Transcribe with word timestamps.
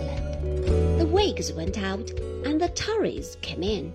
England. 0.00 0.98
The 0.98 1.06
Whigs 1.06 1.52
went 1.52 1.78
out 1.78 2.10
and 2.44 2.60
the 2.60 2.68
Tories 2.70 3.36
came 3.42 3.62
in. 3.62 3.92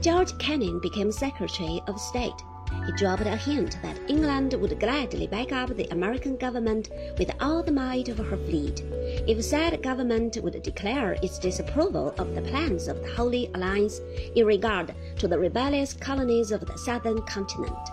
George 0.00 0.36
Canning 0.38 0.78
became 0.80 1.10
Secretary 1.10 1.80
of 1.86 2.00
State. 2.00 2.42
He 2.86 2.92
dropped 2.92 3.22
a 3.22 3.36
hint 3.36 3.78
that 3.82 3.98
England 4.08 4.52
would 4.54 4.78
gladly 4.78 5.26
back 5.26 5.52
up 5.52 5.74
the 5.74 5.90
American 5.90 6.36
government 6.36 6.90
with 7.18 7.30
all 7.40 7.62
the 7.62 7.72
might 7.72 8.08
of 8.08 8.18
her 8.18 8.36
fleet 8.36 8.82
if 9.26 9.42
said 9.42 9.82
government 9.82 10.38
would 10.42 10.62
declare 10.62 11.12
its 11.22 11.38
disapproval 11.38 12.14
of 12.18 12.34
the 12.34 12.42
plans 12.42 12.86
of 12.88 13.00
the 13.02 13.10
Holy 13.14 13.50
Alliance 13.54 14.00
in 14.36 14.46
regard 14.46 14.94
to 15.16 15.28
the 15.28 15.38
rebellious 15.38 15.94
colonies 15.94 16.52
of 16.52 16.64
the 16.66 16.78
southern 16.78 17.22
continent. 17.22 17.88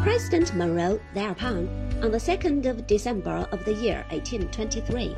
President 0.00 0.54
Monroe 0.56 0.98
thereupon, 1.14 1.68
on 2.02 2.10
the 2.10 2.18
2nd 2.18 2.66
of 2.66 2.86
December 2.86 3.46
of 3.52 3.64
the 3.64 3.74
year 3.74 4.04
1823, 4.10 5.14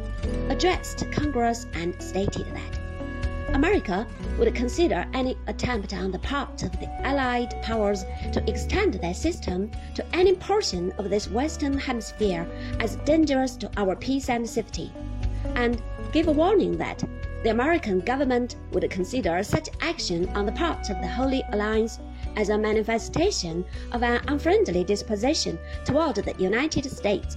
addressed 0.50 1.10
Congress 1.12 1.66
and 1.74 1.94
stated 2.02 2.46
that 2.52 3.54
America 3.54 4.06
would 4.38 4.54
consider 4.54 5.06
any 5.14 5.38
attempt 5.46 5.94
on 5.94 6.10
the 6.10 6.18
part 6.18 6.62
of 6.64 6.72
the 6.72 6.88
Allied 7.06 7.54
powers 7.62 8.04
to 8.32 8.44
extend 8.46 8.94
their 8.94 9.14
system 9.14 9.70
to 9.94 10.04
any 10.14 10.34
portion 10.34 10.92
of 10.98 11.08
this 11.08 11.30
Western 11.30 11.78
Hemisphere 11.78 12.46
as 12.80 12.96
dangerous 13.06 13.56
to 13.56 13.70
our 13.76 13.96
peace 13.96 14.28
and 14.28 14.46
safety, 14.46 14.92
and 15.54 15.80
gave 16.12 16.28
a 16.28 16.32
warning 16.32 16.76
that 16.76 17.02
the 17.44 17.50
American 17.50 18.00
government 18.00 18.56
would 18.72 18.90
consider 18.90 19.42
such 19.42 19.68
action 19.80 20.28
on 20.30 20.46
the 20.46 20.52
part 20.52 20.90
of 20.90 21.00
the 21.00 21.08
Holy 21.08 21.42
Alliance 21.52 22.00
as 22.36 22.48
a 22.48 22.58
manifestation 22.58 23.64
of 23.92 24.02
an 24.02 24.20
unfriendly 24.28 24.84
disposition 24.84 25.58
toward 25.84 26.16
the 26.16 26.34
United 26.38 26.90
States. 26.90 27.36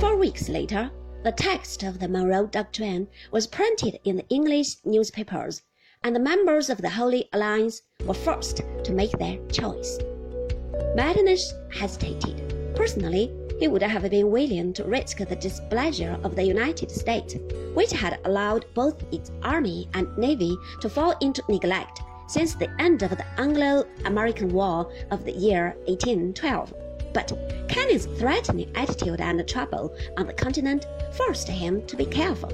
Four 0.00 0.16
weeks 0.16 0.48
later, 0.48 0.90
the 1.22 1.32
text 1.32 1.82
of 1.82 1.98
the 1.98 2.08
Monroe 2.08 2.46
Doctrine 2.46 3.06
was 3.30 3.46
printed 3.46 4.00
in 4.04 4.16
the 4.16 4.28
English 4.28 4.76
newspapers, 4.84 5.62
and 6.02 6.16
the 6.16 6.20
members 6.20 6.68
of 6.68 6.82
the 6.82 6.90
Holy 6.90 7.28
Alliance 7.32 7.82
were 8.04 8.14
forced 8.14 8.62
to 8.84 8.92
make 8.92 9.12
their 9.18 9.38
choice. 9.48 9.98
Metternich 10.96 11.44
hesitated. 11.70 12.74
Personally, 12.74 13.30
he 13.60 13.68
would 13.68 13.82
have 13.82 14.10
been 14.10 14.30
willing 14.30 14.72
to 14.72 14.84
risk 14.84 15.18
the 15.18 15.36
displeasure 15.36 16.18
of 16.24 16.34
the 16.34 16.42
United 16.42 16.90
States, 16.90 17.36
which 17.74 17.92
had 17.92 18.18
allowed 18.24 18.64
both 18.74 19.04
its 19.12 19.30
army 19.42 19.88
and 19.94 20.08
navy 20.18 20.56
to 20.80 20.88
fall 20.88 21.14
into 21.20 21.42
neglect 21.48 22.02
since 22.32 22.54
the 22.54 22.70
end 22.80 23.02
of 23.02 23.10
the 23.10 23.26
Anglo 23.38 23.84
American 24.06 24.48
War 24.48 24.90
of 25.10 25.24
the 25.26 25.32
year 25.32 25.76
1812. 25.86 26.72
But 27.12 27.30
Canning's 27.68 28.06
threatening 28.18 28.72
attitude 28.74 29.20
and 29.20 29.46
trouble 29.46 29.94
on 30.16 30.26
the 30.26 30.32
continent 30.32 30.86
forced 31.12 31.46
him 31.46 31.86
to 31.86 31.94
be 31.94 32.06
careful. 32.06 32.48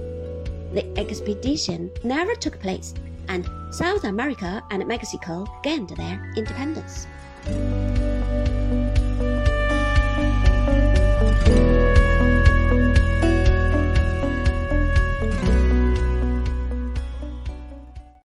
The 0.72 0.84
expedition 0.98 1.92
never 2.02 2.34
took 2.34 2.58
place, 2.58 2.92
and 3.28 3.48
South 3.70 4.02
America 4.02 4.64
and 4.72 4.84
Mexico 4.86 5.46
gained 5.62 5.90
their 5.90 6.32
independence. 6.36 7.06